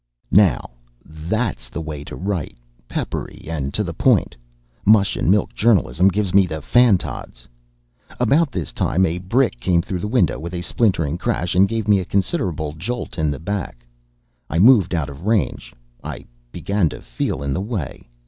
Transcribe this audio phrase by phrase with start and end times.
[0.31, 0.71] "Now
[1.05, 2.57] that is the way to write
[2.89, 4.35] peppery and to the point.
[4.83, 7.47] Mush and milk journalism gives me the fan tods."
[8.19, 11.87] About this time a brick came through the window with a splintering crash, and gave
[11.87, 13.85] me a considerable of a jolt in the back.
[14.49, 15.71] I moved out of range
[16.03, 18.07] I began to feel in the way.